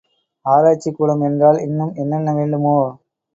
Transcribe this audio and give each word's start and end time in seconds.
ஆராய்ச்சிக்கூடம் 0.45 1.21
என்றால் 1.21 1.59
இன்னும் 1.59 1.93
என்னென்ன 1.95 2.33
வேண்டுமோ? 2.33 2.75